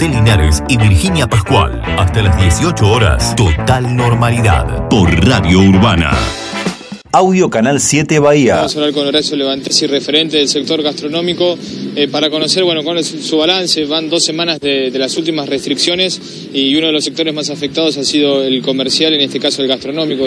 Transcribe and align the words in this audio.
José 0.00 0.14
Linares 0.14 0.62
y 0.66 0.78
Virginia 0.78 1.26
Pascual. 1.26 1.82
Hasta 1.98 2.22
las 2.22 2.34
18 2.40 2.90
horas, 2.90 3.36
total 3.36 3.94
normalidad 3.94 4.88
por 4.88 5.10
Radio 5.28 5.60
Urbana. 5.60 6.10
Audio 7.12 7.50
Canal 7.50 7.80
7 7.80 8.18
Bahía. 8.18 8.56
Vamos 8.56 8.76
a 8.76 8.78
hablar 8.78 8.94
con 8.94 9.06
Horacio 9.06 9.36
Levantes 9.36 9.82
y 9.82 9.86
referente 9.86 10.38
del 10.38 10.48
sector 10.48 10.80
gastronómico 10.80 11.58
eh, 11.96 12.08
para 12.08 12.30
conocer 12.30 12.64
bueno, 12.64 12.82
cuál 12.82 12.96
es 12.96 13.08
su 13.08 13.36
balance. 13.36 13.84
Van 13.84 14.08
dos 14.08 14.24
semanas 14.24 14.58
de, 14.60 14.90
de, 14.90 14.98
las 14.98 15.18
últimas 15.18 15.46
restricciones 15.50 16.18
y 16.50 16.74
uno 16.76 16.86
de 16.86 16.94
los 16.94 17.04
sectores 17.04 17.34
más 17.34 17.50
afectados 17.50 17.98
ha 17.98 18.04
sido 18.04 18.42
el 18.42 18.62
comercial, 18.62 19.12
en 19.12 19.20
este 19.20 19.38
caso 19.38 19.60
el 19.60 19.68
gastronómico. 19.68 20.26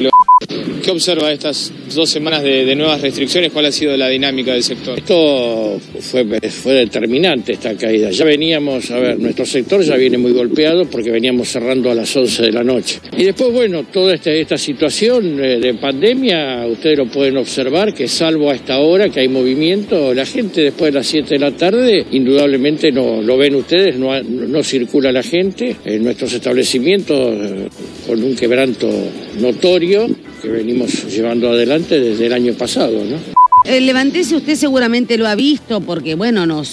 ¿Qué 0.84 0.92
observa 0.92 1.32
estas 1.32 1.72
dos 1.96 2.10
semanas 2.10 2.44
de, 2.44 2.76
nuevas 2.76 3.00
restricciones? 3.00 3.54
¿Cuál 3.54 3.68
ha 3.68 3.72
sido 3.72 3.96
la 3.96 4.10
dinámica 4.10 4.52
del 4.52 4.64
sector? 4.64 4.98
Esto 4.98 5.80
fue, 6.02 6.26
determinante 6.26 7.54
esta 7.54 7.74
caída. 7.78 8.12
Ya 8.12 8.26
veníamos, 8.26 8.92
a 8.92 9.00
ver, 9.00 9.18
nuestro 9.18 9.46
sector 9.46 9.82
ya 9.82 9.96
viene 9.96 10.18
muy 10.18 10.34
golpeado 10.34 10.84
porque 10.84 11.10
veníamos 11.10 11.48
cerrando 11.48 11.90
a 11.90 11.96
las 11.96 12.14
11 12.14 12.42
de 12.42 12.52
la 12.52 12.66
noche. 12.66 13.00
Y 13.18 13.24
después, 13.24 13.54
bueno, 13.54 13.86
toda 13.94 14.16
esta, 14.16 14.58
situación 14.58 15.42
eh, 15.42 15.60
de 15.62 15.74
pandemia, 15.76 16.68
ustedes 16.68 16.98
lo 16.98 17.06
pueden 17.06 17.38
observar 17.38 17.94
que 17.94 18.10
salvo 18.10 18.52
a 18.52 18.56
esta 18.56 18.80
hora 18.80 19.08
que 19.08 19.22
hay 19.22 19.30
movimiento, 19.30 20.14
la 20.14 20.26
gente 20.26 20.64
después 20.64 20.92
de 20.92 21.00
las 21.00 21.08
7 21.08 21.30
de 21.30 21.40
la 21.40 21.52
tarde, 21.52 22.08
indudablemente 22.12 22.92
no 22.92 23.22
lo 23.22 23.38
ven 23.38 23.56
ustedes, 23.56 23.96
no, 23.96 24.22
no 24.22 24.62
circula 24.64 25.14
la 25.14 25.24
gente 25.24 25.78
en 25.86 26.04
nuestros 26.04 26.34
establecimientos 26.34 27.18
eh, 27.18 27.70
con 28.06 28.22
un 28.22 28.36
quebranto 28.36 28.90
notorio 29.40 30.10
que 30.44 30.50
venimos 30.50 31.06
llevando 31.06 31.50
adelante 31.50 32.02
desde 32.02 32.26
el 32.26 32.34
año 32.34 32.54
pasado, 32.54 33.02
¿no? 33.06 33.16
Eh, 33.66 33.80
Levantese, 33.80 34.36
usted 34.36 34.56
seguramente 34.56 35.18
lo 35.18 35.26
ha 35.26 35.36
visto 35.36 35.80
porque, 35.80 36.16
bueno, 36.16 36.46
no, 36.46 36.64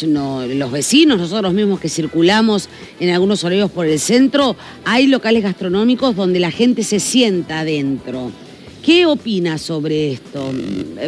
los 0.49 0.73
vecinos, 0.73 1.19
nosotros 1.19 1.55
mismos 1.55 1.79
que 1.79 1.89
circulamos 1.89 2.69
en 2.99 3.11
algunos 3.11 3.45
horarios 3.45 3.71
por 3.71 3.87
el 3.87 4.01
centro, 4.01 4.57
hay 4.85 5.07
locales 5.07 5.45
gastronómicos 5.45 6.17
donde 6.17 6.41
la 6.41 6.51
gente 6.51 6.83
se 6.83 6.99
sienta 6.99 7.61
adentro. 7.61 8.33
¿Qué 8.85 9.07
opina 9.07 9.57
sobre 9.59 10.11
esto? 10.11 10.51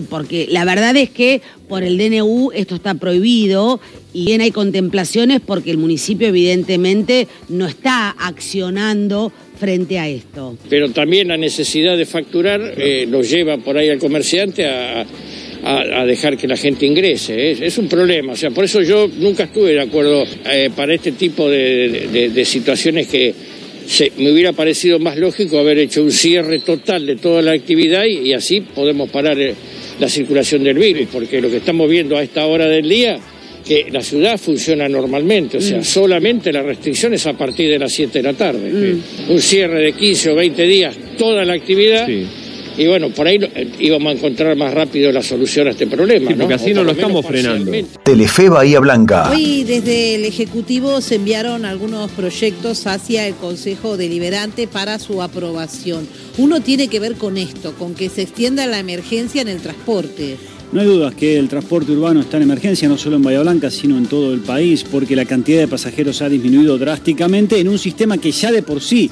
Porque 0.09 0.47
la 0.49 0.65
verdad 0.65 0.95
es 0.97 1.11
que 1.11 1.43
por 1.69 1.83
el 1.83 1.99
DNU 1.99 2.53
esto 2.55 2.77
está 2.77 2.95
prohibido 2.95 3.81
y 4.13 4.27
bien 4.27 4.41
hay 4.41 4.53
contemplaciones 4.53 5.41
porque 5.41 5.73
el 5.73 5.79
municipio 5.79 6.29
evidentemente 6.29 7.27
no 7.49 7.67
está 7.67 8.11
accionando 8.11 9.33
frente 9.63 9.97
a 9.97 10.09
esto. 10.09 10.59
Pero 10.69 10.91
también 10.91 11.29
la 11.29 11.37
necesidad 11.37 11.97
de 11.97 12.05
facturar 12.05 12.75
eh, 12.77 13.07
nos 13.09 13.31
lleva 13.31 13.59
por 13.59 13.79
ahí 13.79 13.91
al 13.91 14.01
comerciante 14.01 14.67
a, 14.67 15.07
dejar 16.05 16.37
que 16.37 16.49
la 16.49 16.57
gente 16.57 16.85
ingrese. 16.85 17.53
Es, 17.65 17.79
un 17.79 17.87
problema. 17.87 18.33
O 18.33 18.37
sea, 18.37 18.51
por 18.51 18.65
eso 18.65 18.83
yo 18.83 19.09
nunca 19.19 19.45
estuve 19.45 19.75
de 19.75 19.81
acuerdo 19.81 20.25
eh, 20.51 20.71
para 20.75 20.93
este 20.93 21.13
tipo 21.13 21.49
de, 21.49 22.43
situaciones 22.45 23.07
que 23.07 23.33
se, 23.87 24.11
me 24.19 24.33
hubiera 24.33 24.53
parecido 24.53 24.99
más 24.99 25.17
lógico 25.17 25.61
haber 25.61 25.79
hecho 25.79 26.03
un 26.03 26.11
cierre 26.11 26.59
total 26.59 27.07
de 27.07 27.15
toda 27.15 27.41
la 27.41 27.53
actividad 27.53 28.05
y, 28.07 28.31
y 28.31 28.33
así 28.33 28.63
podemos 28.63 29.09
parar 29.11 29.41
eh, 29.41 29.55
la 30.01 30.09
circulación 30.09 30.65
del 30.65 30.79
virus, 30.79 31.07
porque 31.13 31.41
lo 31.41 31.49
que 31.49 31.59
estamos 31.59 31.89
viendo 31.89 32.17
a 32.17 32.25
esta 32.25 32.45
hora 32.47 32.67
del 32.67 32.89
día 32.89 33.21
que 33.63 33.89
la 33.91 34.03
ciudad 34.03 34.39
funciona 34.39 34.89
normalmente, 34.89 35.59
o 35.59 35.61
sea, 35.61 35.79
mm. 35.79 35.85
solamente 35.85 36.53
la 36.53 36.63
restricción 36.63 37.15
es 37.15 37.27
a 37.27 37.35
partir 37.35 37.71
de 37.71 37.79
las 37.79 37.93
7 37.93 38.19
de 38.19 38.23
la 38.23 38.35
tarde. 38.35 38.71
Mm. 38.71 39.31
Un 39.31 39.41
cierre 39.41 39.81
de 39.81 39.93
15 39.93 40.31
o 40.31 40.35
20 40.35 40.63
días, 40.65 40.97
toda 41.17 41.45
la 41.45 41.55
actividad. 41.55 42.07
Sí. 42.07 42.27
Y 42.77 42.87
bueno, 42.87 43.11
por 43.11 43.27
ahí 43.27 43.39
íbamos 43.79 44.15
a 44.15 44.17
encontrar 44.17 44.57
más 44.57 44.73
rápido 44.73 45.13
la 45.13 45.23
solución 45.23 45.69
a 45.69 45.73
este 45.73 45.87
problema. 45.87 46.31
Sí, 46.31 46.37
porque 46.39 46.55
¿no? 46.55 46.63
así 46.63 46.73
no 46.73 46.85
lo 46.85 46.93
estamos 46.93 47.27
frenando. 47.27 47.71
Telefe 48.03 48.49
Bahía 48.49 48.81
Blanca. 48.81 49.31
Hoy 49.31 49.65
desde 49.65 50.15
el 50.15 50.25
Ejecutivo 50.25 51.01
se 51.01 51.17
enviaron 51.17 51.67
algunos 51.67 52.11
proyectos 52.13 52.87
hacia 52.87 53.27
el 53.27 53.35
Consejo 53.35 53.97
Deliberante 53.97 54.67
para 54.69 54.99
su 54.99 55.23
aprobación. 55.23 56.09
Uno 56.39 56.63
tiene 56.63 56.89
que 56.89 56.99
ver 56.99 57.17
con 57.17 57.37
esto, 57.37 57.75
con 57.75 57.95
que 57.95 58.09
se 58.09 58.23
extienda 58.23 58.67
la 58.67 58.79
emergencia 58.79 59.43
en 59.43 59.49
el 59.49 59.61
transporte. 59.61 60.37
No 60.73 60.81
hay 60.81 60.87
dudas 60.87 61.15
que 61.15 61.39
el 61.39 61.51
transporte 61.51 61.93
urbano 61.93 62.21
está 62.21 62.39
en 62.39 62.45
emergencia, 62.45 62.89
no 62.89 62.97
solo 62.97 63.17
en 63.17 63.23
Bahía 63.23 63.43
Blanca, 63.43 63.71
sino 63.71 63.99
en 63.99 64.07
todo 64.07 64.33
el 64.33 64.41
país, 64.41 64.87
porque 64.91 65.15
la 65.15 65.27
cantidad 65.27 65.61
de 65.61 65.69
pasajeros 65.69 66.23
ha 66.23 66.31
disminuido 66.31 66.79
drásticamente 66.79 67.61
en 67.61 67.69
un 67.69 67.79
sistema 67.79 68.17
que 68.17 68.33
ya 68.33 68.51
de 68.51 68.63
por 68.63 68.81
sí, 68.81 69.11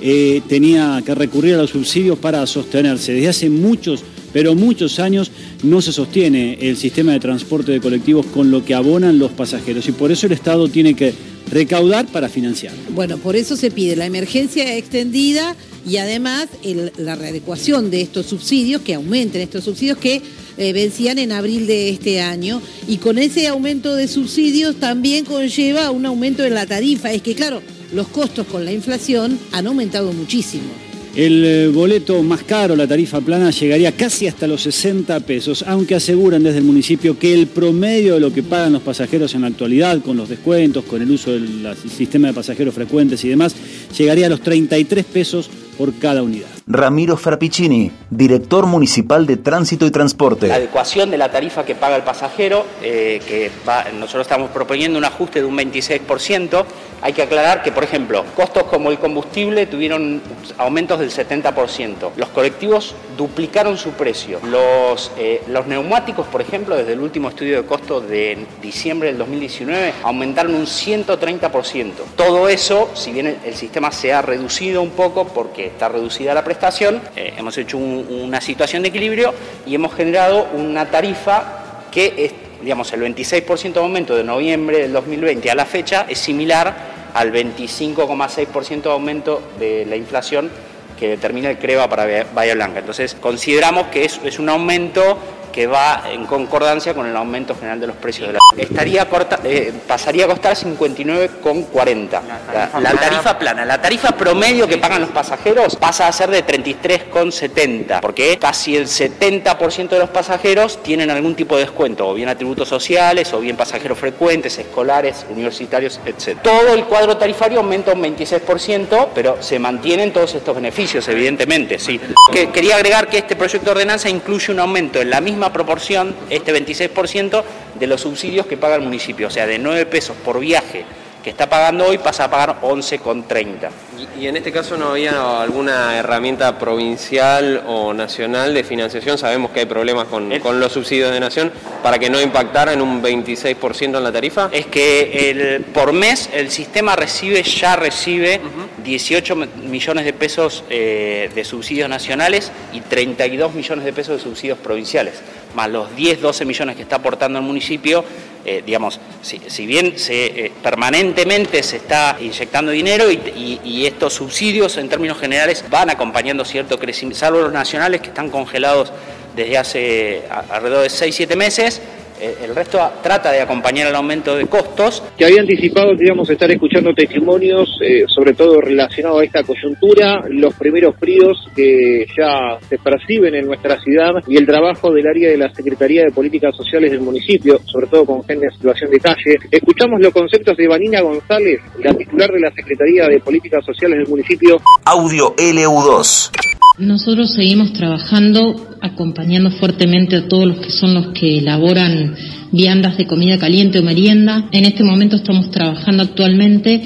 eh, 0.00 0.40
tenía 0.48 1.02
que 1.04 1.14
recurrir 1.14 1.54
a 1.54 1.58
los 1.58 1.70
subsidios 1.70 2.18
para 2.18 2.46
sostenerse. 2.46 3.12
Desde 3.12 3.28
hace 3.28 3.50
muchos, 3.50 4.02
pero 4.32 4.54
muchos 4.54 4.98
años 4.98 5.30
no 5.62 5.82
se 5.82 5.92
sostiene 5.92 6.56
el 6.62 6.78
sistema 6.78 7.12
de 7.12 7.20
transporte 7.20 7.72
de 7.72 7.80
colectivos 7.80 8.24
con 8.24 8.50
lo 8.50 8.64
que 8.64 8.72
abonan 8.72 9.18
los 9.18 9.32
pasajeros 9.32 9.86
y 9.88 9.92
por 9.92 10.10
eso 10.10 10.24
el 10.24 10.32
Estado 10.32 10.66
tiene 10.68 10.94
que 10.94 11.12
recaudar 11.50 12.06
para 12.06 12.30
financiar. 12.30 12.72
Bueno, 12.94 13.18
por 13.18 13.36
eso 13.36 13.56
se 13.56 13.70
pide 13.70 13.96
la 13.96 14.06
emergencia 14.06 14.78
extendida 14.78 15.56
y 15.86 15.98
además 15.98 16.48
el, 16.62 16.90
la 16.96 17.16
readecuación 17.16 17.90
de 17.90 18.00
estos 18.00 18.24
subsidios, 18.24 18.80
que 18.80 18.94
aumenten 18.94 19.42
estos 19.42 19.64
subsidios 19.64 19.98
que 19.98 20.22
eh, 20.56 20.72
vencían 20.72 21.18
en 21.18 21.32
abril 21.32 21.66
de 21.66 21.88
este 21.90 22.20
año 22.20 22.60
y 22.88 22.98
con 22.98 23.18
ese 23.18 23.46
aumento 23.48 23.94
de 23.94 24.08
subsidios 24.08 24.76
también 24.76 25.24
conlleva 25.24 25.90
un 25.90 26.06
aumento 26.06 26.44
en 26.44 26.54
la 26.54 26.66
tarifa. 26.66 27.12
Es 27.12 27.22
que 27.22 27.34
claro, 27.34 27.62
los 27.92 28.08
costos 28.08 28.46
con 28.46 28.64
la 28.64 28.72
inflación 28.72 29.38
han 29.52 29.66
aumentado 29.66 30.12
muchísimo. 30.12 30.70
El 31.14 31.44
eh, 31.44 31.68
boleto 31.68 32.22
más 32.22 32.42
caro, 32.42 32.74
la 32.74 32.86
tarifa 32.86 33.20
plana, 33.20 33.50
llegaría 33.50 33.92
casi 33.92 34.26
hasta 34.26 34.46
los 34.46 34.62
60 34.62 35.20
pesos, 35.20 35.62
aunque 35.68 35.94
aseguran 35.94 36.42
desde 36.42 36.58
el 36.58 36.64
municipio 36.64 37.18
que 37.18 37.34
el 37.34 37.48
promedio 37.48 38.14
de 38.14 38.20
lo 38.20 38.32
que 38.32 38.42
pagan 38.42 38.72
los 38.72 38.80
pasajeros 38.80 39.34
en 39.34 39.42
la 39.42 39.48
actualidad, 39.48 40.00
con 40.00 40.16
los 40.16 40.30
descuentos, 40.30 40.84
con 40.84 41.02
el 41.02 41.10
uso 41.10 41.32
del 41.32 41.68
sistema 41.94 42.28
de 42.28 42.34
pasajeros 42.34 42.74
frecuentes 42.74 43.22
y 43.26 43.28
demás, 43.28 43.54
llegaría 43.96 44.24
a 44.24 44.30
los 44.30 44.40
33 44.40 45.04
pesos 45.04 45.50
por 45.76 45.92
cada 45.98 46.22
unidad. 46.22 46.61
Ramiro 46.66 47.16
Frappicini, 47.16 47.90
director 48.10 48.66
municipal 48.66 49.26
de 49.26 49.36
Tránsito 49.36 49.84
y 49.84 49.90
Transporte. 49.90 50.46
La 50.46 50.56
adecuación 50.56 51.10
de 51.10 51.18
la 51.18 51.30
tarifa 51.30 51.64
que 51.64 51.74
paga 51.74 51.96
el 51.96 52.02
pasajero, 52.02 52.64
eh, 52.82 53.20
que 53.26 53.50
nosotros 53.98 54.22
estamos 54.22 54.50
proponiendo 54.50 54.98
un 54.98 55.04
ajuste 55.04 55.40
de 55.40 55.46
un 55.46 55.56
26%. 55.56 56.64
Hay 57.02 57.12
que 57.14 57.22
aclarar 57.22 57.64
que, 57.64 57.72
por 57.72 57.82
ejemplo, 57.82 58.24
costos 58.36 58.62
como 58.64 58.90
el 58.92 58.98
combustible 58.98 59.66
tuvieron 59.66 60.22
aumentos 60.56 61.00
del 61.00 61.10
70%. 61.10 62.12
Los 62.16 62.28
colectivos 62.28 62.94
duplicaron 63.16 63.76
su 63.76 63.90
precio. 63.90 64.38
Los, 64.44 65.10
eh, 65.18 65.42
los 65.48 65.66
neumáticos, 65.66 66.26
por 66.28 66.40
ejemplo, 66.40 66.76
desde 66.76 66.92
el 66.92 67.00
último 67.00 67.28
estudio 67.28 67.60
de 67.60 67.66
costos 67.66 68.08
de 68.08 68.46
diciembre 68.62 69.08
del 69.08 69.18
2019, 69.18 69.94
aumentaron 70.04 70.54
un 70.54 70.66
130%. 70.66 71.92
Todo 72.16 72.48
eso, 72.48 72.90
si 72.94 73.10
bien 73.10 73.38
el, 73.44 73.54
sistema 73.56 73.90
se 73.92 74.12
ha 74.12 74.22
reducido 74.22 74.82
un 74.82 74.90
poco 74.90 75.26
porque 75.26 75.66
está 75.66 75.88
reducida 75.88 76.34
la 76.34 76.44
prestación, 76.52 77.00
eh, 77.16 77.32
hemos 77.38 77.56
hecho 77.56 77.78
un, 77.78 78.06
una 78.10 78.40
situación 78.40 78.82
de 78.82 78.88
equilibrio 78.88 79.32
y 79.66 79.74
hemos 79.74 79.94
generado 79.94 80.48
una 80.52 80.90
tarifa 80.90 81.86
que 81.90 82.14
es, 82.18 82.32
digamos, 82.60 82.92
el 82.92 83.00
26% 83.00 83.72
de 83.72 83.80
aumento 83.80 84.14
de 84.14 84.22
noviembre 84.22 84.80
del 84.80 84.92
2020 84.92 85.50
a 85.50 85.54
la 85.54 85.64
fecha 85.64 86.04
es 86.08 86.18
similar 86.18 86.74
al 87.14 87.32
25,6% 87.32 88.82
de 88.82 88.90
aumento 88.90 89.42
de 89.58 89.86
la 89.86 89.96
inflación 89.96 90.50
que 90.98 91.08
determina 91.08 91.50
el 91.50 91.58
CREVA 91.58 91.88
para 91.88 92.26
Bahía 92.34 92.54
Blanca. 92.54 92.80
Entonces, 92.80 93.16
consideramos 93.18 93.86
que 93.86 94.04
es, 94.04 94.20
es 94.22 94.38
un 94.38 94.48
aumento 94.50 95.18
que 95.52 95.66
va 95.66 96.04
en 96.10 96.26
concordancia 96.26 96.94
con 96.94 97.06
el 97.06 97.16
aumento 97.16 97.54
general 97.54 97.78
de 97.78 97.86
los 97.86 97.96
precios 97.96 98.28
de 98.28 98.34
la 98.34 98.38
estaría 98.56 99.08
corta, 99.08 99.40
eh, 99.44 99.72
pasaría 99.86 100.24
a 100.24 100.28
costar 100.28 100.56
59,40 100.56 102.20
la, 102.52 102.80
la, 102.80 102.92
tarifa 102.92 103.38
plana 103.38 103.64
la 103.64 103.80
tarifa 103.80 104.12
promedio 104.12 104.66
que 104.66 104.78
pagan 104.78 105.02
los 105.02 105.10
pasajeros 105.10 105.76
pasa 105.76 106.08
a 106.08 106.12
ser 106.12 106.30
de 106.30 106.44
33,70 106.44 108.00
porque 108.00 108.38
casi 108.38 108.76
el 108.76 108.86
70% 108.86 109.88
de 109.88 109.98
los 109.98 110.10
pasajeros 110.10 110.82
tienen 110.82 111.10
algún 111.10 111.34
tipo 111.34 111.56
de 111.56 111.62
descuento 111.62 112.08
o 112.08 112.14
bien 112.14 112.28
atributos 112.28 112.68
sociales 112.68 113.32
o 113.32 113.40
bien 113.40 113.56
pasajeros 113.56 113.98
frecuentes 113.98 114.58
escolares 114.58 115.26
universitarios 115.30 116.00
etc 116.04 116.38
todo 116.42 116.74
el 116.74 116.84
cuadro 116.84 117.16
tarifario 117.16 117.58
aumenta 117.58 117.92
un 117.92 118.02
26% 118.02 119.08
pero 119.14 119.42
se 119.42 119.58
mantienen 119.58 120.12
todos 120.12 120.34
estos 120.34 120.54
beneficios 120.54 121.06
evidentemente 121.08 121.78
sí. 121.78 122.00
Que, 122.32 122.50
quería 122.50 122.76
agregar 122.76 123.08
que 123.08 123.18
este 123.18 123.36
proyecto 123.36 123.66
de 123.66 123.70
ordenanza 123.72 124.08
incluye 124.08 124.52
un 124.52 124.60
aumento 124.60 125.00
en 125.00 125.10
la 125.10 125.20
misma 125.20 125.41
proporción, 125.50 126.14
este 126.28 126.52
26%, 126.54 127.42
de 127.78 127.86
los 127.86 128.02
subsidios 128.02 128.44
que 128.46 128.58
paga 128.58 128.74
el 128.74 128.82
municipio. 128.82 129.28
O 129.28 129.30
sea, 129.30 129.46
de 129.46 129.58
9 129.58 129.86
pesos 129.86 130.14
por 130.22 130.38
viaje 130.38 130.84
que 131.22 131.30
está 131.30 131.48
pagando 131.48 131.86
hoy 131.86 131.98
pasa 131.98 132.24
a 132.24 132.30
pagar 132.30 132.60
11,30. 132.62 133.70
¿Y, 134.18 134.24
¿Y 134.24 134.26
en 134.26 134.36
este 134.36 134.50
caso 134.50 134.76
no 134.76 134.90
había 134.90 135.40
alguna 135.40 135.96
herramienta 135.96 136.58
provincial 136.58 137.62
o 137.66 137.94
nacional 137.94 138.52
de 138.52 138.64
financiación? 138.64 139.16
Sabemos 139.18 139.52
que 139.52 139.60
hay 139.60 139.66
problemas 139.66 140.08
con, 140.08 140.32
el, 140.32 140.40
con 140.40 140.58
los 140.58 140.72
subsidios 140.72 141.12
de 141.12 141.20
nación 141.20 141.52
para 141.82 141.98
que 141.98 142.10
no 142.10 142.20
impactara 142.20 142.72
en 142.72 142.82
un 142.82 143.00
26% 143.02 143.96
en 143.96 144.04
la 144.04 144.12
tarifa. 144.12 144.48
Es 144.52 144.66
que 144.66 145.30
el, 145.30 145.64
por 145.66 145.92
mes 145.92 146.28
el 146.32 146.50
sistema 146.50 146.96
recibe, 146.96 147.42
ya 147.42 147.76
recibe 147.76 148.40
uh 148.42 148.46
-huh. 148.46 148.61
18 148.82 149.36
millones 149.36 150.04
de 150.04 150.12
pesos 150.12 150.64
eh, 150.70 151.30
de 151.34 151.44
subsidios 151.44 151.88
nacionales 151.88 152.52
y 152.72 152.80
32 152.80 153.54
millones 153.54 153.84
de 153.84 153.92
pesos 153.92 154.16
de 154.16 154.22
subsidios 154.22 154.58
provinciales, 154.58 155.14
más 155.54 155.70
los 155.70 155.94
10, 155.96 156.20
12 156.20 156.44
millones 156.44 156.76
que 156.76 156.82
está 156.82 156.96
aportando 156.96 157.38
el 157.38 157.44
municipio 157.44 158.04
eh, 158.44 158.60
digamos, 158.66 158.98
si, 159.22 159.66
bien 159.66 159.94
eh, 160.08 160.50
permanentemente 160.64 161.62
se 161.62 161.76
está 161.76 162.16
inyectando 162.20 162.72
dinero 162.72 163.08
y, 163.08 163.60
y, 163.64 163.86
estos 163.86 164.14
subsidios 164.14 164.78
en 164.78 164.88
términos 164.88 165.18
generales 165.20 165.64
van 165.70 165.90
acompañando 165.90 166.44
cierto 166.44 166.76
crecimiento, 166.76 167.20
salvo 167.20 167.38
los 167.38 167.52
nacionales 167.52 168.00
que 168.00 168.08
están 168.08 168.30
congelados 168.30 168.92
desde 169.36 169.58
hace 169.58 170.22
alrededor 170.50 170.82
de 170.82 170.88
6-7 170.88 171.36
meses, 171.36 171.80
eh, 171.80 172.01
el 172.22 172.54
resto 172.54 172.78
trata 173.02 173.32
de 173.32 173.40
acompañar 173.40 173.88
el 173.88 173.94
aumento 173.94 174.36
de 174.36 174.46
costos. 174.46 175.02
Que 175.16 175.24
había 175.24 175.40
anticipado 175.40 175.96
que 175.96 176.04
íbamos 176.04 176.28
a 176.30 176.32
estar 176.32 176.50
escuchando 176.50 176.94
testimonios, 176.94 177.68
eh, 177.82 178.04
sobre 178.06 178.34
todo 178.34 178.60
relacionados 178.60 179.20
a 179.20 179.24
esta 179.24 179.42
coyuntura, 179.42 180.22
los 180.28 180.54
primeros 180.54 180.96
fríos 180.96 181.38
que 181.54 182.06
ya 182.16 182.58
se 182.68 182.78
perciben 182.78 183.34
en 183.34 183.46
nuestra 183.46 183.80
ciudad 183.80 184.12
y 184.26 184.36
el 184.36 184.46
trabajo 184.46 184.92
del 184.92 185.06
área 185.06 185.30
de 185.30 185.36
la 185.36 185.52
Secretaría 185.52 186.04
de 186.04 186.10
Políticas 186.12 186.54
Sociales 186.56 186.90
del 186.92 187.00
municipio, 187.00 187.60
sobre 187.64 187.86
todo 187.86 188.04
con 188.04 188.24
gente 188.24 188.46
en 188.46 188.52
situación 188.52 188.90
de 188.90 189.00
calle. 189.00 189.36
Escuchamos 189.50 190.00
los 190.00 190.12
conceptos 190.12 190.56
de 190.56 190.68
Vanina 190.68 191.00
González, 191.00 191.60
la 191.78 191.92
titular 191.94 192.30
de 192.30 192.40
la 192.40 192.50
Secretaría 192.52 193.06
de 193.08 193.20
Políticas 193.20 193.64
Sociales 193.64 193.98
del 193.98 194.08
municipio. 194.08 194.60
Audio 194.84 195.34
LU2. 195.36 196.30
Nosotros 196.78 197.34
seguimos 197.34 197.74
trabajando, 197.74 198.76
acompañando 198.80 199.50
fuertemente 199.50 200.16
a 200.16 200.26
todos 200.26 200.46
los 200.46 200.58
que 200.58 200.70
son 200.70 200.94
los 200.94 201.08
que 201.08 201.38
elaboran 201.38 202.11
viandas 202.50 202.96
de 202.96 203.06
comida 203.06 203.38
caliente 203.38 203.78
o 203.78 203.82
merienda. 203.82 204.48
En 204.52 204.64
este 204.64 204.84
momento 204.84 205.16
estamos 205.16 205.50
trabajando 205.50 206.02
actualmente 206.02 206.80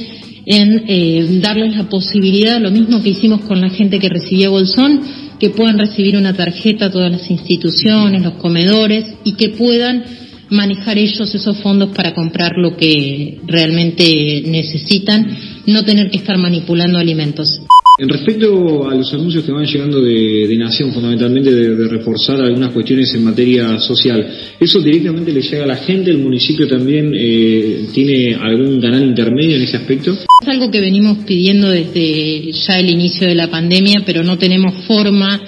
en 0.47 0.85
eh, 0.87 1.41
darles 1.41 1.77
la 1.77 1.89
posibilidad, 1.89 2.61
lo 2.61 2.71
mismo 2.71 3.03
que 3.03 3.11
hicimos 3.11 3.41
con 3.43 3.61
la 3.61 3.69
gente 3.71 3.99
que 3.99 4.09
recibía 4.09 4.49
bolsón, 4.49 5.01
que 5.41 5.51
puedan 5.51 5.79
recibir 5.79 6.17
una 6.17 6.35
tarjeta 6.35 6.87
a 6.87 6.91
todas 6.91 7.11
las 7.11 7.31
instituciones, 7.31 8.23
los 8.23 8.35
comedores 8.35 9.05
y 9.25 9.33
que 9.33 9.51
puedan 9.51 10.05
manejar 10.49 10.99
ellos 10.99 11.35
esos 11.35 11.59
fondos 11.59 11.91
para 11.91 12.15
comprar 12.15 12.53
lo 12.57 12.77
que 12.77 13.41
realmente 13.47 14.43
necesitan, 14.47 15.37
no 15.67 15.85
tener 15.85 16.11
que 16.11 16.19
estar 16.19 16.39
manipulando 16.39 16.99
alimentos. 16.99 17.61
En 17.99 18.11
respecto 18.11 18.87
a 18.87 18.95
los 18.95 19.11
anuncios 19.15 19.43
que 19.45 19.53
van 19.53 19.65
llegando 19.65 20.03
de, 20.03 20.55
Nación, 20.59 20.93
fundamentalmente 20.93 21.51
de, 21.51 21.89
reforzar 21.89 22.41
algunas 22.41 22.73
cuestiones 22.73 23.15
en 23.15 23.25
materia 23.25 23.79
social, 23.79 24.27
¿eso 24.59 24.81
directamente 24.81 25.33
le 25.33 25.41
llega 25.41 25.65
a 25.65 25.67
la 25.67 25.77
gente? 25.77 26.11
¿El 26.11 26.19
municipio 26.19 26.67
también 26.67 27.13
eh, 27.15 27.87
tiene 27.95 28.35
algún 28.35 28.81
canal 28.81 29.03
intermedio 29.03 29.57
en 29.57 29.63
ese 29.63 29.77
aspecto? 29.77 30.13
Es 30.13 30.49
algo 30.49 30.71
que 30.71 30.81
venimos 30.81 31.19
pidiendo 31.27 31.71
desde 31.71 32.53
ya 32.53 32.79
el 32.79 32.91
inicio 32.91 33.27
de 33.29 33.35
la 33.35 33.49
pandemia, 33.49 34.03
pero 34.05 34.23
no 34.23 34.37
tenemos 34.37 34.75
forma 34.87 35.41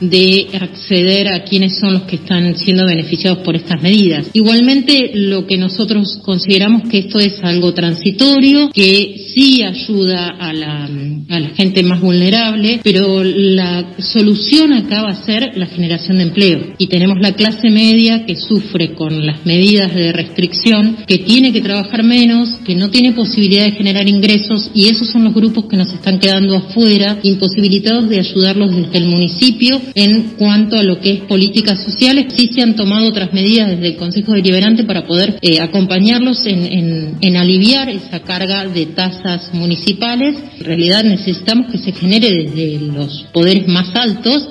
de 0.00 0.48
acceder 0.60 1.28
a 1.28 1.44
quienes 1.44 1.78
son 1.78 1.94
los 1.94 2.02
que 2.02 2.16
están 2.16 2.56
siendo 2.56 2.86
beneficiados 2.86 3.38
por 3.38 3.56
estas 3.56 3.82
medidas. 3.82 4.28
Igualmente, 4.32 5.10
lo 5.14 5.46
que 5.46 5.56
nosotros 5.56 6.18
consideramos 6.22 6.88
que 6.88 6.98
esto 6.98 7.18
es 7.18 7.34
algo 7.42 7.72
transitorio, 7.74 8.70
que 8.72 9.16
sí 9.34 9.62
ayuda 9.62 10.28
a 10.28 10.52
la, 10.52 10.88
a 11.28 11.40
la 11.40 11.48
gente 11.50 11.82
más 11.82 12.00
vulnerable, 12.00 12.80
pero 12.82 13.22
la 13.24 13.94
solución 13.98 14.72
acá 14.72 15.02
va 15.02 15.10
a 15.10 15.24
ser 15.24 15.56
la 15.56 15.66
generación 15.66 16.18
de 16.18 16.24
empleo. 16.24 16.74
Y 16.78 16.86
tenemos 16.88 17.18
la 17.20 17.32
clase 17.32 17.70
media 17.70 18.24
que 18.26 18.36
sufre 18.36 18.94
con 18.94 19.26
las 19.26 19.44
medidas 19.46 19.94
de 19.94 20.12
restricción, 20.12 20.98
que 21.06 21.18
tiene 21.18 21.52
que 21.52 21.60
trabajar 21.60 22.02
menos, 22.02 22.56
que 22.64 22.74
no 22.74 22.90
tiene 22.90 23.12
posibilidad 23.12 23.64
de 23.64 23.72
generar 23.72 24.08
ingresos, 24.08 24.70
y 24.74 24.88
esos 24.88 25.08
son 25.08 25.24
los 25.24 25.34
grupos 25.34 25.66
que 25.66 25.76
nos 25.76 25.92
están 25.92 26.18
quedando 26.18 26.56
afuera, 26.56 27.18
imposibilitados 27.22 28.08
de 28.08 28.20
ayudarlos 28.20 28.74
desde 28.74 28.98
el 28.98 29.06
municipio 29.06 29.80
en 29.94 30.34
cuanto 30.36 30.76
a 30.76 30.82
lo 30.82 31.00
que 31.00 31.12
es 31.12 31.20
políticas 31.20 31.82
sociales. 31.82 32.32
Sí 32.36 32.50
se 32.52 32.62
han 32.62 32.76
tomado 32.76 33.08
otras 33.08 33.32
medidas 33.32 33.70
desde 33.70 33.88
el 33.88 33.96
Consejo 33.96 34.32
Deliberante 34.32 34.84
para 34.84 35.06
poder 35.06 35.38
eh, 35.42 35.60
acompañarlos 35.60 36.46
en, 36.46 37.16
en, 37.20 37.36
aliviar 37.36 37.88
esa 37.88 38.20
carga 38.20 38.66
de 38.66 38.86
tasas 38.86 39.52
municipales. 39.52 40.36
En 40.58 40.64
realidad 40.64 41.04
necesitamos 41.04 41.70
que 41.70 41.78
se 41.78 41.92
genere 41.92 42.32
desde 42.32 42.80
los 42.80 43.26
poderes 43.32 43.68
más 43.68 43.94
altos 43.94 44.48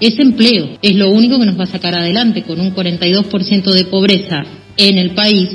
ese 0.00 0.22
empleo. 0.22 0.78
Es 0.82 0.94
lo 0.94 1.10
único 1.10 1.38
que 1.38 1.46
nos 1.46 1.58
va 1.58 1.64
a 1.64 1.68
sacar 1.68 1.94
adelante 1.94 2.42
con 2.42 2.60
un 2.60 2.74
42% 2.74 3.72
de 3.72 3.84
pobreza 3.84 4.44
en 4.76 4.98
el 4.98 5.14
país. 5.14 5.50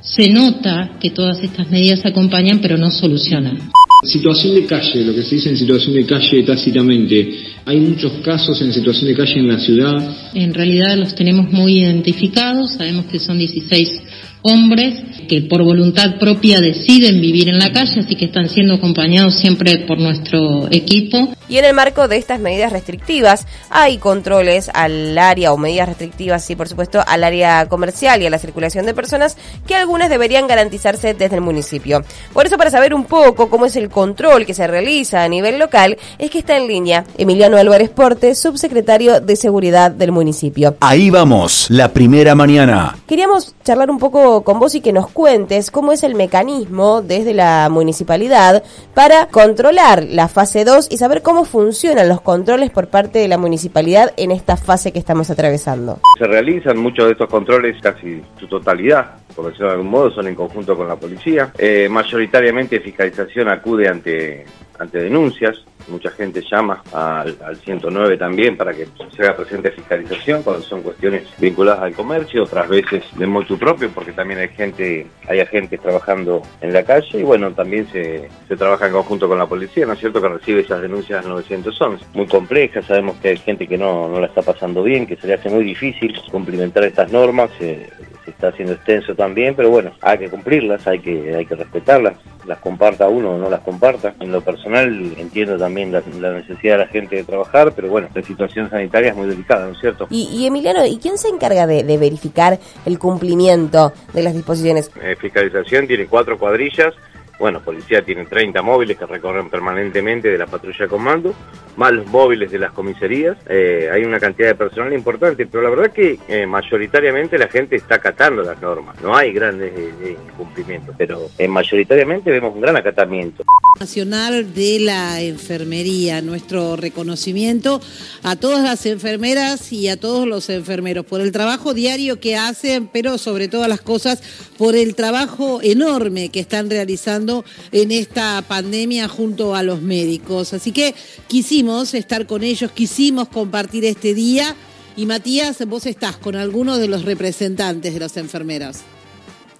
Se 0.00 0.28
nota 0.28 0.92
que 1.00 1.10
todas 1.10 1.42
estas 1.42 1.70
medidas 1.70 2.04
acompañan 2.04 2.60
pero 2.60 2.76
no 2.76 2.90
solucionan. 2.90 3.58
Situación 4.06 4.54
de 4.54 4.66
calle, 4.66 5.04
lo 5.04 5.14
que 5.14 5.22
se 5.22 5.34
dice 5.34 5.50
en 5.50 5.56
situación 5.56 5.94
de 5.94 6.06
calle 6.06 6.42
tácitamente. 6.42 7.38
Hay 7.64 7.80
muchos 7.80 8.12
casos 8.22 8.60
en 8.62 8.72
situación 8.72 9.08
de 9.08 9.14
calle 9.16 9.40
en 9.40 9.48
la 9.48 9.58
ciudad. 9.58 10.16
En 10.34 10.54
realidad 10.54 10.96
los 10.96 11.14
tenemos 11.14 11.50
muy 11.50 11.80
identificados, 11.80 12.74
sabemos 12.74 13.06
que 13.06 13.18
son 13.18 13.38
16 13.38 14.02
hombres 14.46 14.94
que 15.28 15.42
por 15.42 15.62
voluntad 15.62 16.18
propia 16.18 16.60
deciden 16.60 17.20
vivir 17.20 17.48
en 17.48 17.58
la 17.58 17.72
calle, 17.72 18.00
así 18.00 18.14
que 18.14 18.26
están 18.26 18.48
siendo 18.48 18.74
acompañados 18.74 19.34
siempre 19.34 19.78
por 19.86 19.98
nuestro 19.98 20.68
equipo. 20.70 21.28
Y 21.48 21.58
en 21.58 21.64
el 21.64 21.74
marco 21.74 22.08
de 22.08 22.16
estas 22.16 22.40
medidas 22.40 22.72
restrictivas, 22.72 23.46
hay 23.70 23.98
controles 23.98 24.70
al 24.74 25.16
área 25.18 25.52
o 25.52 25.56
medidas 25.56 25.88
restrictivas, 25.88 26.44
sí, 26.44 26.56
por 26.56 26.68
supuesto, 26.68 27.02
al 27.06 27.24
área 27.24 27.66
comercial 27.66 28.22
y 28.22 28.26
a 28.26 28.30
la 28.30 28.38
circulación 28.38 28.86
de 28.86 28.94
personas 28.94 29.36
que 29.66 29.74
algunas 29.74 30.10
deberían 30.10 30.46
garantizarse 30.46 31.14
desde 31.14 31.36
el 31.36 31.42
municipio. 31.42 32.04
Por 32.32 32.46
eso, 32.46 32.56
para 32.56 32.70
saber 32.70 32.94
un 32.94 33.04
poco 33.04 33.48
cómo 33.48 33.66
es 33.66 33.76
el 33.76 33.88
control 33.88 34.46
que 34.46 34.54
se 34.54 34.66
realiza 34.66 35.22
a 35.22 35.28
nivel 35.28 35.58
local, 35.58 35.96
es 36.18 36.30
que 36.30 36.38
está 36.38 36.56
en 36.56 36.68
línea 36.68 37.04
Emiliano 37.18 37.56
Álvarez 37.56 37.90
Porte, 37.90 38.34
subsecretario 38.34 39.20
de 39.20 39.36
Seguridad 39.36 39.90
del 39.90 40.12
municipio. 40.12 40.76
Ahí 40.80 41.10
vamos, 41.10 41.66
la 41.70 41.92
primera 41.92 42.34
mañana. 42.34 42.96
Queríamos 43.06 43.54
charlar 43.64 43.90
un 43.90 43.98
poco 43.98 44.35
con 44.42 44.58
vos 44.58 44.74
y 44.74 44.80
que 44.80 44.92
nos 44.92 45.08
cuentes 45.08 45.70
cómo 45.70 45.92
es 45.92 46.02
el 46.02 46.14
mecanismo 46.14 47.02
desde 47.02 47.34
la 47.34 47.68
municipalidad 47.70 48.62
para 48.94 49.26
controlar 49.26 50.04
la 50.04 50.28
fase 50.28 50.64
2 50.64 50.88
y 50.90 50.98
saber 50.98 51.22
cómo 51.22 51.44
funcionan 51.44 52.08
los 52.08 52.20
controles 52.20 52.70
por 52.70 52.88
parte 52.88 53.18
de 53.18 53.28
la 53.28 53.38
municipalidad 53.38 54.12
en 54.16 54.30
esta 54.30 54.56
fase 54.56 54.92
que 54.92 54.98
estamos 54.98 55.30
atravesando. 55.30 55.98
Se 56.18 56.26
realizan 56.26 56.78
muchos 56.78 57.06
de 57.06 57.12
estos 57.12 57.28
controles, 57.28 57.76
casi 57.80 58.22
su 58.38 58.46
totalidad, 58.48 59.16
por 59.36 59.46
decirlo 59.46 59.66
de 59.66 59.72
algún 59.74 59.90
modo, 59.90 60.10
son 60.10 60.26
en 60.26 60.34
conjunto 60.34 60.74
con 60.74 60.88
la 60.88 60.96
policía. 60.96 61.52
Eh, 61.58 61.88
mayoritariamente 61.90 62.80
fiscalización 62.80 63.48
acude 63.50 63.86
ante, 63.86 64.46
ante 64.78 64.98
denuncias, 64.98 65.62
mucha 65.88 66.10
gente 66.10 66.42
llama 66.50 66.82
al, 66.92 67.36
109 67.64 68.16
también 68.16 68.56
para 68.56 68.72
que 68.72 68.86
se 69.14 69.22
haga 69.22 69.36
presente 69.36 69.70
fiscalización 69.70 70.42
cuando 70.42 70.62
son 70.62 70.82
cuestiones 70.82 71.24
vinculadas 71.38 71.82
al 71.82 71.94
comercio, 71.94 72.44
otras 72.44 72.68
veces 72.68 73.04
de 73.16 73.26
motu 73.26 73.58
propio 73.58 73.90
porque 73.90 74.12
también 74.12 74.40
hay 74.40 74.48
gente, 74.48 75.06
hay 75.28 75.40
agentes 75.40 75.80
trabajando 75.80 76.42
en 76.60 76.72
la 76.72 76.82
calle 76.82 77.20
y 77.20 77.22
bueno, 77.22 77.52
también 77.52 77.86
se, 77.92 78.28
se 78.48 78.56
trabaja 78.56 78.86
en 78.86 78.92
conjunto 78.92 79.28
con 79.28 79.38
la 79.38 79.46
policía, 79.46 79.86
¿no 79.86 79.92
es 79.92 80.00
cierto? 80.00 80.20
Que 80.20 80.28
recibe 80.28 80.60
esas 80.60 80.82
denuncias 80.82 81.24
al 81.24 81.30
911. 81.30 82.04
Muy 82.14 82.26
complejas, 82.26 82.84
sabemos 82.86 83.16
que 83.18 83.28
hay 83.28 83.36
gente 83.36 83.66
que 83.66 83.78
no, 83.78 84.08
no 84.08 84.20
la 84.20 84.26
está 84.26 84.42
pasando 84.42 84.82
bien, 84.82 85.06
que 85.06 85.16
se 85.16 85.26
le 85.26 85.34
hace 85.34 85.50
muy 85.50 85.64
difícil 85.64 86.14
cumplimentar 86.30 86.84
estas 86.84 87.12
normas, 87.12 87.50
se 87.58 87.88
está 88.36 88.48
haciendo 88.48 88.74
extenso 88.74 89.14
también, 89.14 89.54
pero 89.54 89.70
bueno, 89.70 89.92
hay 90.02 90.18
que 90.18 90.28
cumplirlas, 90.28 90.86
hay 90.86 91.00
que, 91.00 91.34
hay 91.34 91.46
que 91.46 91.56
respetarlas 91.56 92.16
las 92.46 92.58
comparta 92.58 93.08
uno 93.08 93.32
o 93.32 93.38
no 93.38 93.50
las 93.50 93.60
comparta. 93.60 94.14
En 94.20 94.32
lo 94.32 94.40
personal 94.40 95.14
entiendo 95.16 95.58
también 95.58 95.92
la, 95.92 96.00
necesidad 96.00 96.74
de 96.74 96.84
la 96.84 96.86
gente 96.86 97.16
de 97.16 97.24
trabajar, 97.24 97.72
pero 97.74 97.88
bueno, 97.88 98.08
la 98.14 98.22
situación 98.22 98.70
sanitaria 98.70 99.10
es 99.10 99.16
muy 99.16 99.26
delicada, 99.26 99.66
¿no 99.66 99.72
es 99.72 99.80
cierto? 99.80 100.06
Y, 100.10 100.46
Emiliano, 100.46 100.86
¿y 100.86 100.98
quién 100.98 101.18
se 101.18 101.28
encarga 101.28 101.66
de, 101.66 101.82
verificar 101.96 102.58
el 102.84 102.98
cumplimiento 102.98 103.92
de 104.12 104.22
las 104.22 104.34
disposiciones? 104.34 104.90
Eh, 105.02 105.16
fiscalización 105.18 105.86
tiene 105.86 106.06
cuatro 106.06 106.38
cuadrillas 106.38 106.94
bueno, 107.38 107.60
policía 107.60 108.02
tiene 108.02 108.24
30 108.24 108.62
móviles 108.62 108.96
que 108.96 109.06
recorren 109.06 109.50
permanentemente 109.50 110.28
de 110.28 110.38
la 110.38 110.46
patrulla 110.46 110.88
comando, 110.88 111.34
más 111.76 111.92
los 111.92 112.06
móviles 112.06 112.50
de 112.50 112.58
las 112.58 112.72
comisarías. 112.72 113.36
Eh, 113.48 113.90
hay 113.92 114.04
una 114.04 114.18
cantidad 114.18 114.48
de 114.48 114.54
personal 114.54 114.92
importante, 114.92 115.46
pero 115.46 115.62
la 115.62 115.70
verdad 115.70 115.92
que 115.92 116.18
eh, 116.28 116.46
mayoritariamente 116.46 117.36
la 117.38 117.48
gente 117.48 117.76
está 117.76 117.96
acatando 117.96 118.42
las 118.42 118.60
normas. 118.60 119.00
No 119.02 119.14
hay 119.14 119.32
grandes 119.32 119.72
eh, 119.76 120.16
incumplimientos, 120.28 120.94
pero 120.96 121.28
mayoritariamente 121.48 122.30
vemos 122.30 122.54
un 122.54 122.62
gran 122.62 122.76
acatamiento. 122.76 123.44
Nacional 123.78 124.54
de 124.54 124.78
la 124.80 125.20
Enfermería, 125.20 126.22
nuestro 126.22 126.76
reconocimiento 126.76 127.82
a 128.22 128.36
todas 128.36 128.62
las 128.62 128.86
enfermeras 128.86 129.70
y 129.70 129.88
a 129.88 129.98
todos 129.98 130.26
los 130.26 130.48
enfermeros 130.48 131.04
por 131.04 131.20
el 131.20 131.30
trabajo 131.30 131.74
diario 131.74 132.18
que 132.18 132.36
hacen, 132.36 132.86
pero 132.86 133.18
sobre 133.18 133.48
todas 133.48 133.68
las 133.68 133.82
cosas 133.82 134.22
por 134.56 134.74
el 134.76 134.94
trabajo 134.94 135.60
enorme 135.62 136.30
que 136.30 136.40
están 136.40 136.70
realizando 136.70 137.25
en 137.72 137.92
esta 137.92 138.42
pandemia 138.46 139.08
junto 139.08 139.54
a 139.54 139.62
los 139.62 139.82
médicos. 139.82 140.52
Así 140.52 140.72
que 140.72 140.94
quisimos 141.28 141.94
estar 141.94 142.26
con 142.26 142.42
ellos, 142.42 142.70
quisimos 142.72 143.28
compartir 143.28 143.84
este 143.84 144.14
día. 144.14 144.54
Y 144.96 145.06
Matías, 145.06 145.64
vos 145.66 145.86
estás 145.86 146.16
con 146.16 146.36
algunos 146.36 146.78
de 146.78 146.88
los 146.88 147.04
representantes 147.04 147.92
de 147.92 148.00
los 148.00 148.16
enfermeros. 148.16 148.78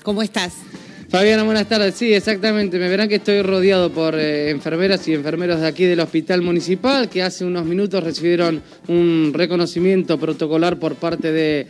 ¿Cómo 0.02 0.22
estás? 0.22 0.52
Fabiana, 1.16 1.44
buenas 1.44 1.66
tardes. 1.66 1.94
Sí, 1.94 2.12
exactamente. 2.12 2.78
Me 2.78 2.90
verán 2.90 3.08
que 3.08 3.14
estoy 3.14 3.40
rodeado 3.40 3.90
por 3.90 4.16
eh, 4.16 4.50
enfermeras 4.50 5.08
y 5.08 5.14
enfermeros 5.14 5.62
de 5.62 5.66
aquí 5.66 5.84
del 5.86 6.00
Hospital 6.00 6.42
Municipal 6.42 7.08
que 7.08 7.22
hace 7.22 7.46
unos 7.46 7.64
minutos 7.64 8.04
recibieron 8.04 8.60
un 8.88 9.30
reconocimiento 9.32 10.18
protocolar 10.18 10.78
por 10.78 10.96
parte 10.96 11.32
de, 11.32 11.68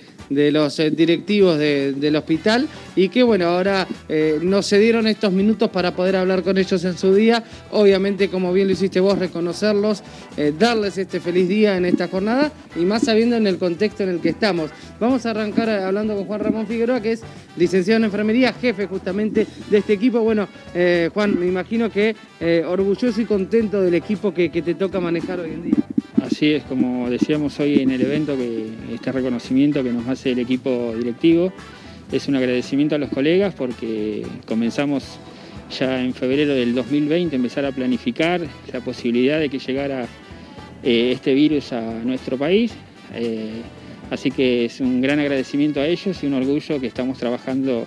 los 0.50 0.80
eh, 0.80 0.90
directivos 0.90 1.60
de- 1.60 1.92
del 1.92 2.16
hospital 2.16 2.66
y 2.96 3.08
que 3.08 3.22
bueno, 3.22 3.46
ahora 3.46 3.86
eh, 4.08 4.40
nos 4.42 4.68
cedieron 4.68 5.06
estos 5.06 5.32
minutos 5.32 5.70
para 5.70 5.94
poder 5.94 6.16
hablar 6.16 6.42
con 6.42 6.58
ellos 6.58 6.82
en 6.82 6.98
su 6.98 7.14
día. 7.14 7.44
Obviamente, 7.70 8.28
como 8.28 8.52
bien 8.52 8.66
lo 8.66 8.72
hiciste 8.72 8.98
vos, 8.98 9.16
reconocerlos, 9.16 10.02
eh, 10.36 10.52
darles 10.58 10.98
este 10.98 11.20
feliz 11.20 11.48
día 11.48 11.76
en 11.76 11.84
esta 11.84 12.08
jornada 12.08 12.50
y 12.74 12.80
más 12.80 13.04
sabiendo 13.04 13.36
en 13.36 13.46
el 13.46 13.58
contexto 13.58 14.02
en 14.02 14.08
el 14.08 14.20
que 14.20 14.30
estamos. 14.30 14.72
Vamos 14.98 15.24
a 15.24 15.30
arrancar 15.30 15.70
hablando 15.70 16.16
con 16.16 16.24
Juan 16.24 16.40
Ramón 16.40 16.66
Figueroa, 16.66 17.00
que 17.00 17.12
es 17.12 17.20
licenciado 17.56 17.98
en 17.98 18.04
enfermería, 18.06 18.52
jefe 18.52 18.86
justamente 18.86 19.35
de 19.44 19.78
este 19.78 19.92
equipo. 19.92 20.20
Bueno, 20.20 20.48
eh, 20.74 21.10
Juan, 21.12 21.38
me 21.38 21.46
imagino 21.46 21.90
que 21.90 22.14
eh, 22.40 22.64
orgulloso 22.66 23.20
y 23.20 23.24
contento 23.24 23.80
del 23.80 23.94
equipo 23.94 24.32
que, 24.32 24.48
te 24.48 24.74
toca 24.74 25.00
manejar 25.00 25.40
hoy 25.40 25.50
en 25.50 25.62
día. 25.64 25.74
Así 26.22 26.52
es, 26.52 26.64
como 26.64 27.10
decíamos 27.10 27.58
hoy 27.60 27.80
en 27.80 27.90
el 27.90 28.00
evento, 28.00 28.36
que 28.36 28.66
este 28.94 29.12
reconocimiento 29.12 29.82
que 29.82 29.92
nos 29.92 30.06
hace 30.08 30.32
el 30.32 30.38
equipo 30.38 30.94
directivo 30.96 31.52
es 32.10 32.28
un 32.28 32.36
agradecimiento 32.36 32.94
a 32.94 32.98
los 32.98 33.10
colegas 33.10 33.54
porque 33.54 34.24
comenzamos 34.46 35.18
ya 35.78 36.02
en 36.02 36.14
febrero 36.14 36.54
del 36.54 36.74
2020 36.74 37.34
a 37.34 37.36
empezar 37.36 37.64
a 37.64 37.72
planificar 37.72 38.40
la 38.72 38.80
posibilidad 38.80 39.40
de 39.40 39.48
que 39.48 39.58
llegara 39.58 40.06
eh, 40.82 41.12
este 41.12 41.34
virus 41.34 41.72
a 41.72 41.82
nuestro 42.04 42.38
país. 42.38 42.72
Así 44.10 44.30
que 44.30 44.66
es 44.66 44.80
un 44.80 45.00
gran 45.00 45.18
agradecimiento 45.18 45.80
a 45.80 45.86
ellos 45.86 46.22
y 46.22 46.26
un 46.26 46.34
orgullo 46.34 46.80
que 46.80 46.86
estamos 46.86 47.18
trabajando, 47.18 47.86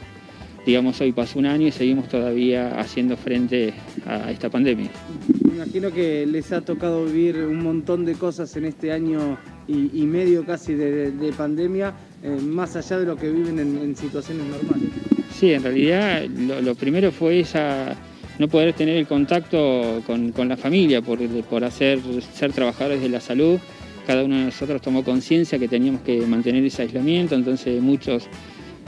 digamos, 0.70 1.02
hoy 1.02 1.12
pasó 1.12 1.40
un 1.40 1.48
año 1.48 1.68
y 1.68 1.72
seguimos 1.72 2.08
todavía 2.08 2.80
haciendo 2.80 3.18
frente 3.18 3.74
a 4.06 4.30
esta 4.32 4.50
pandemia. 4.50 4.90
Me 5.44 5.56
imagino 5.56 5.92
que 5.92 6.28
les 6.28 6.52
ha 6.52 6.62
tocado 6.62 7.06
vivir 7.06 7.38
un 7.38 7.64
montón 7.64 8.06
de 8.06 8.14
cosas 8.14 8.56
en 8.56 8.66
este 8.66 8.92
año 8.92 9.38
y, 9.68 9.90
y 10.00 10.06
medio 10.06 10.46
casi 10.46 10.76
de, 10.76 11.12
de 11.12 11.34
pandemia, 11.34 11.94
eh, 12.22 12.38
más 12.42 12.76
allá 12.76 13.00
de 13.00 13.06
lo 13.08 13.16
que 13.16 13.32
viven 13.32 13.58
en, 13.58 13.78
en 13.78 13.96
situaciones 13.96 14.46
normales. 14.46 14.90
Sí, 15.32 15.54
en 15.54 15.64
realidad 15.64 16.26
lo, 16.28 16.62
lo 16.62 16.76
primero 16.76 17.12
fue 17.12 17.40
esa 17.40 17.96
no 18.38 18.48
poder 18.48 18.74
tener 18.74 18.96
el 18.98 19.08
contacto 19.08 20.04
con, 20.06 20.32
con 20.32 20.48
la 20.48 20.56
familia 20.56 21.02
por, 21.02 21.20
por 21.46 21.64
hacer, 21.64 22.00
ser 22.32 22.54
trabajadores 22.54 23.02
de 23.02 23.10
la 23.10 23.20
salud. 23.20 23.60
Cada 24.06 24.24
uno 24.24 24.38
de 24.38 24.46
nosotros 24.46 24.82
tomó 24.82 25.04
conciencia 25.04 25.58
que 25.58 25.68
teníamos 25.68 26.02
que 26.02 26.22
mantener 26.28 26.64
ese 26.64 26.84
aislamiento, 26.84 27.34
entonces 27.36 27.82
muchos 27.82 28.28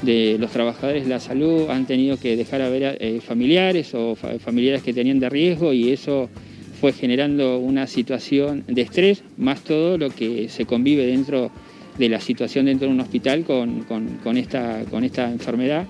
de 0.01 0.37
los 0.39 0.51
trabajadores 0.51 1.03
de 1.03 1.09
la 1.09 1.19
salud 1.19 1.69
han 1.69 1.85
tenido 1.85 2.17
que 2.17 2.35
dejar 2.35 2.61
a 2.61 2.69
ver 2.69 2.97
eh, 2.99 3.19
familiares 3.21 3.93
o 3.93 4.15
fa- 4.15 4.39
familiares 4.39 4.81
que 4.81 4.93
tenían 4.93 5.19
de 5.19 5.29
riesgo 5.29 5.73
y 5.73 5.91
eso 5.91 6.29
fue 6.79 6.93
generando 6.93 7.59
una 7.59 7.85
situación 7.87 8.63
de 8.67 8.81
estrés, 8.81 9.23
más 9.37 9.63
todo 9.63 9.97
lo 9.97 10.09
que 10.09 10.49
se 10.49 10.65
convive 10.65 11.05
dentro 11.05 11.51
de 11.97 12.09
la 12.09 12.19
situación 12.19 12.65
dentro 12.65 12.87
de 12.87 12.93
un 12.93 12.99
hospital 13.01 13.43
con, 13.43 13.81
con- 13.83 14.17
con 14.23 14.37
esta, 14.37 14.83
con 14.89 15.03
esta 15.03 15.29
enfermedad 15.31 15.85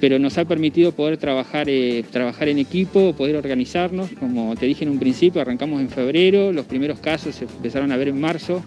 pero 0.00 0.18
nos 0.18 0.36
ha 0.36 0.44
permitido 0.44 0.90
poder 0.90 1.16
trabajar, 1.16 1.68
eh, 1.68 2.02
trabajar 2.10 2.48
en 2.48 2.58
equipo, 2.58 3.12
poder 3.12 3.36
organizarnos. 3.36 4.10
Como 4.18 4.56
te 4.56 4.66
dije 4.66 4.82
en 4.84 4.90
un 4.90 4.98
principio, 4.98 5.40
arrancamos 5.40 5.80
en 5.80 5.88
febrero, 5.90 6.50
los 6.52 6.66
primeros 6.66 6.98
casos 6.98 7.36
se 7.36 7.44
empezaron 7.44 7.92
a 7.92 7.96
ver 7.96 8.08
en 8.08 8.20
marzo. 8.20 8.64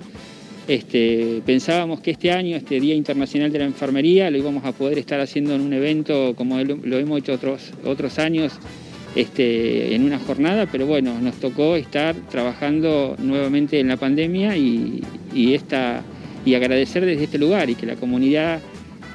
Este, 0.67 1.43
pensábamos 1.45 1.99
que 1.99 2.11
este 2.11 2.31
año, 2.31 2.57
este 2.57 2.79
Día 2.79 2.95
Internacional 2.95 3.51
de 3.51 3.59
la 3.59 3.65
Enfermería, 3.65 4.31
lo 4.31 4.39
íbamos 4.39 4.65
a 4.65 4.71
poder 4.71 4.97
estar 4.97 5.19
haciendo 5.19 5.53
en 5.53 5.61
un 5.61 5.73
evento 5.73 6.33
como 6.35 6.57
lo, 6.57 6.97
hemos 6.97 7.19
hecho 7.19 7.33
otros, 7.33 7.71
otros 7.85 8.17
años, 8.17 8.53
este, 9.15 9.93
en 9.93 10.03
una 10.03 10.17
jornada, 10.17 10.67
pero 10.71 10.87
bueno, 10.87 11.21
nos 11.21 11.35
tocó 11.35 11.75
estar 11.75 12.15
trabajando 12.31 13.15
nuevamente 13.19 13.79
en 13.79 13.89
la 13.89 13.97
pandemia 13.97 14.57
y, 14.57 15.03
esta, 15.53 16.01
y 16.45 16.55
agradecer 16.55 17.05
desde 17.05 17.25
este 17.25 17.37
lugar 17.37 17.69
y 17.69 17.75
que 17.75 17.85
la 17.85 17.95
comunidad 17.95 18.59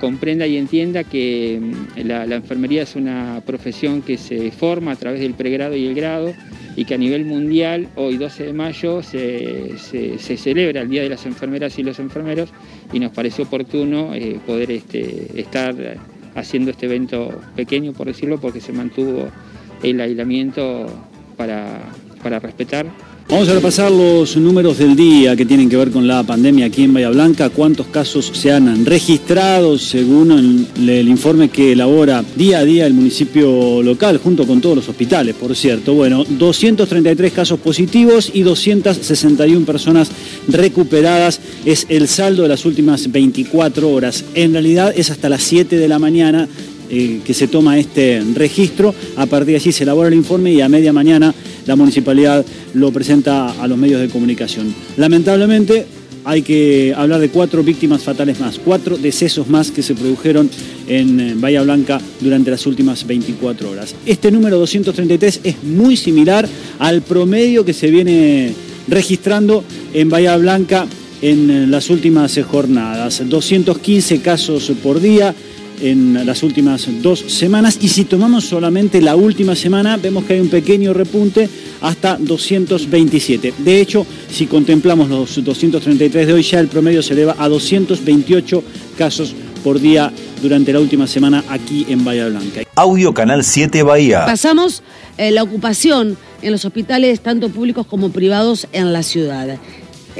comprenda 0.00 0.46
y 0.46 0.56
entienda 0.56 1.02
que 1.02 1.60
mm, 1.60 2.06
la 2.06 2.36
enfermería 2.36 2.82
es 2.82 2.94
una 2.94 3.42
profesión 3.44 4.02
que 4.02 4.18
se 4.18 4.52
forma 4.52 4.92
a 4.92 4.96
través 4.96 5.20
del 5.20 5.34
pregrado 5.34 5.74
y 5.74 5.84
el 5.86 5.96
grado 5.96 6.32
y 6.76 6.84
que 6.84 6.94
a 6.94 6.98
nivel 6.98 7.24
mundial, 7.24 7.88
hoy 7.96 8.16
12 8.16 8.44
de 8.46 8.52
mayo, 8.52 9.02
se, 9.02 9.76
se- 9.78 10.36
celebra 10.36 10.82
el 10.82 10.88
Día 10.88 11.02
de 11.02 11.08
las 11.08 11.26
Enfermeras 11.26 11.78
y 11.78 11.82
los 11.82 11.98
Enfermeros 11.98 12.50
y 12.92 12.98
nos 13.00 13.12
pareció 13.12 13.44
oportuno 13.44 14.14
eh, 14.14 14.38
poder 14.46 14.70
este, 14.70 15.40
estar 15.40 15.74
haciendo 16.34 16.70
este 16.70 16.86
evento 16.86 17.40
pequeño, 17.56 17.92
por 17.92 18.06
decirlo, 18.06 18.40
porque 18.40 18.60
se 18.60 18.72
mantuvo 18.72 19.28
el 19.82 20.00
aislamiento 20.00 20.86
para, 21.36 21.80
para 22.22 22.38
respetar 22.38 22.86
Vamos 23.30 23.48
a 23.48 23.54
repasar 23.54 23.92
los 23.92 24.36
números 24.36 24.78
del 24.78 24.96
día 24.96 25.36
que 25.36 25.46
tienen 25.46 25.70
que 25.70 25.76
ver 25.76 25.92
con 25.92 26.08
la 26.08 26.24
pandemia 26.24 26.66
aquí 26.66 26.82
en 26.82 26.92
Bahía 26.92 27.10
Blanca. 27.10 27.48
¿Cuántos 27.48 27.86
casos 27.86 28.32
se 28.34 28.50
han 28.50 28.84
registrado 28.84 29.78
según 29.78 30.66
el, 30.76 31.08
informe 31.08 31.48
que 31.48 31.70
elabora 31.72 32.24
día 32.34 32.58
a 32.58 32.64
día 32.64 32.86
el 32.86 32.92
municipio 32.92 33.84
local, 33.84 34.18
junto 34.18 34.48
con 34.48 34.60
todos 34.60 34.74
los 34.74 34.88
hospitales, 34.88 35.36
por 35.36 35.54
cierto? 35.54 35.94
Bueno, 35.94 36.24
233 36.28 37.32
casos 37.32 37.60
positivos 37.60 38.32
y 38.34 38.42
261 38.42 39.64
personas 39.64 40.10
recuperadas 40.48 41.40
es 41.64 41.86
el 41.88 42.08
saldo 42.08 42.42
de 42.42 42.48
las 42.48 42.64
últimas 42.64 43.12
24 43.12 43.88
horas. 43.88 44.24
En 44.34 44.54
realidad 44.54 44.92
es 44.96 45.08
hasta 45.12 45.28
las 45.28 45.42
7 45.42 45.76
de 45.76 45.86
la 45.86 46.00
mañana 46.00 46.48
eh, 46.90 47.20
que 47.24 47.34
se 47.34 47.48
toma 47.48 47.78
este 47.78 48.22
registro. 48.34 48.94
A 49.16 49.26
partir 49.26 49.52
de 49.52 49.56
allí 49.56 49.72
se 49.72 49.84
elabora 49.84 50.08
el 50.08 50.14
informe 50.14 50.52
y 50.52 50.60
a 50.60 50.68
media 50.68 50.92
mañana 50.92 51.34
la 51.66 51.76
municipalidad 51.76 52.44
lo 52.74 52.90
presenta 52.92 53.50
a 53.52 53.68
los 53.68 53.78
medios 53.78 54.00
de 54.00 54.08
comunicación. 54.08 54.74
Lamentablemente 54.96 55.86
hay 56.24 56.42
que 56.42 56.94
hablar 56.96 57.20
de 57.20 57.30
cuatro 57.30 57.62
víctimas 57.62 58.02
fatales 58.02 58.40
más, 58.40 58.58
cuatro 58.58 58.96
decesos 58.96 59.48
más 59.48 59.70
que 59.70 59.82
se 59.82 59.94
produjeron 59.94 60.50
en 60.88 61.20
eh, 61.20 61.34
Bahía 61.36 61.62
Blanca 61.62 62.00
durante 62.20 62.50
las 62.50 62.66
últimas 62.66 63.06
24 63.06 63.70
horas. 63.70 63.94
Este 64.06 64.30
número 64.30 64.58
233 64.58 65.40
es 65.44 65.62
muy 65.62 65.96
similar 65.96 66.48
al 66.78 67.02
promedio 67.02 67.64
que 67.64 67.72
se 67.72 67.90
viene 67.90 68.52
registrando 68.88 69.64
en 69.94 70.08
Bahía 70.10 70.36
Blanca 70.36 70.86
en 71.22 71.50
eh, 71.50 71.66
las 71.66 71.90
últimas 71.90 72.38
jornadas. 72.50 73.22
215 73.28 74.20
casos 74.20 74.72
por 74.82 75.00
día 75.00 75.34
en 75.80 76.26
las 76.26 76.42
últimas 76.42 76.88
dos 77.02 77.20
semanas 77.20 77.78
y 77.80 77.88
si 77.88 78.04
tomamos 78.04 78.44
solamente 78.44 79.00
la 79.00 79.16
última 79.16 79.54
semana 79.54 79.96
vemos 79.96 80.24
que 80.24 80.34
hay 80.34 80.40
un 80.40 80.48
pequeño 80.48 80.92
repunte 80.92 81.48
hasta 81.80 82.16
227. 82.16 83.54
De 83.58 83.80
hecho, 83.80 84.06
si 84.30 84.46
contemplamos 84.46 85.08
los 85.08 85.42
233 85.42 86.26
de 86.26 86.32
hoy 86.32 86.42
ya 86.42 86.60
el 86.60 86.68
promedio 86.68 87.02
se 87.02 87.14
eleva 87.14 87.36
a 87.38 87.48
228 87.48 88.62
casos 88.96 89.34
por 89.62 89.80
día 89.80 90.12
durante 90.42 90.72
la 90.72 90.80
última 90.80 91.06
semana 91.06 91.44
aquí 91.48 91.86
en 91.88 92.04
Bahía 92.04 92.28
Blanca. 92.28 92.62
Audio 92.74 93.12
Canal 93.12 93.44
7 93.44 93.82
Bahía. 93.82 94.24
Pasamos 94.26 94.82
eh, 95.18 95.30
la 95.30 95.42
ocupación 95.42 96.16
en 96.42 96.52
los 96.52 96.64
hospitales, 96.64 97.20
tanto 97.20 97.50
públicos 97.50 97.86
como 97.86 98.10
privados, 98.10 98.66
en 98.72 98.92
la 98.92 99.02
ciudad. 99.02 99.58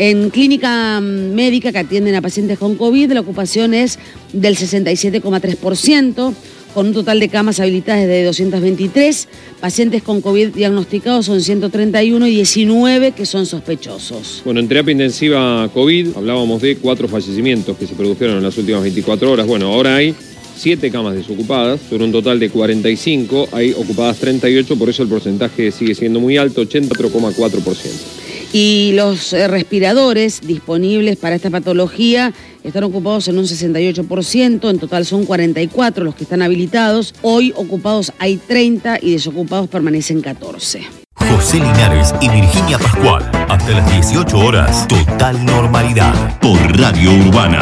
En 0.02 0.30
clínica 0.30 0.99
mm, 0.99 1.35
médica 1.35 1.73
que 1.73 1.78
atienden 1.78 2.14
a 2.14 2.23
pacientes 2.23 2.59
con 2.59 2.75
COVID, 2.76 3.12
la 3.12 3.21
ocupación 3.21 3.75
es 3.75 3.99
del 4.33 4.57
67,3%, 4.57 6.35
con 6.73 6.87
un 6.87 6.95
total 6.95 7.21
de 7.21 7.28
camas 7.28 7.61
habilitadas 7.61 8.07
de 8.07 8.25
223. 8.25 9.28
Pacientes 9.61 10.02
con 10.02 10.23
COVID 10.23 10.54
diagnosticados 10.54 11.26
son 11.26 11.42
131 11.42 12.26
y 12.28 12.37
19 12.37 13.12
que 13.12 13.26
son 13.26 13.45
sospechosos. 13.45 14.40
Bueno, 14.42 14.61
en 14.61 14.69
terapia 14.69 14.92
intensiva 14.92 15.69
COVID 15.75 16.16
hablábamos 16.16 16.62
de 16.62 16.76
cuatro 16.76 17.07
fallecimientos 17.07 17.76
que 17.76 17.87
se 17.87 17.95
produjeron 17.95 18.38
en 18.38 18.42
las 18.42 18.57
últimas 18.57 18.80
24 18.80 19.30
horas. 19.30 19.47
Bueno, 19.47 19.66
ahora 19.66 19.97
hay 19.97 20.14
siete 20.57 20.90
camas 20.90 21.14
desocupadas, 21.14 21.78
sobre 21.90 22.04
un 22.04 22.12
total 22.12 22.40
de 22.40 22.49
45, 22.49 23.50
hay 23.52 23.73
ocupadas 23.73 24.16
38, 24.16 24.78
por 24.78 24.88
eso 24.88 25.02
el 25.02 25.11
porcentaje 25.11 25.71
sigue 25.71 25.95
siendo 25.95 26.21
muy 26.21 26.38
alto, 26.38 26.62
84,4%. 26.62 28.20
Y 28.52 28.92
los 28.95 29.33
eh, 29.33 29.47
respiradores 29.47 30.40
disponibles 30.40 31.16
para 31.16 31.37
esta 31.37 31.50
patología 31.50 32.33
están 32.64 32.85
ocupados 32.85 33.28
en 33.28 33.38
un 33.38 33.45
68%, 33.45 34.71
en 34.71 34.78
total 34.78 35.07
son 35.07 35.25
44 35.25 36.04
los 36.04 36.14
que 36.14 36.25
están 36.25 36.42
habilitados. 36.42 37.14
Hoy 37.23 37.52
ocupados 37.57 38.12
hay 38.19 38.37
30 38.37 38.99
y 39.00 39.12
desocupados 39.12 39.69
permanecen 39.69 40.21
14. 40.21 40.83
José 41.16 41.59
Linares 41.59 42.14
y 42.21 42.28
Virginia 42.28 42.78
Pascual. 42.78 43.30
Hasta 43.49 43.71
las 43.71 43.90
18 43.92 44.38
horas. 44.38 44.88
Total 44.88 45.45
normalidad. 45.45 46.38
Por 46.40 46.59
Radio 46.78 47.12
Urbana. 47.12 47.61